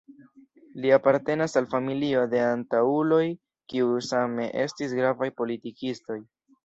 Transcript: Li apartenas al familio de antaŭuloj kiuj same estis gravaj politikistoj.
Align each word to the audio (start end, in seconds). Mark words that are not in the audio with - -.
Li 0.85 0.93
apartenas 0.95 1.53
al 1.61 1.67
familio 1.73 2.23
de 2.31 2.41
antaŭuloj 2.45 3.21
kiuj 3.75 4.01
same 4.09 4.49
estis 4.63 4.97
gravaj 5.03 5.29
politikistoj. 5.43 6.19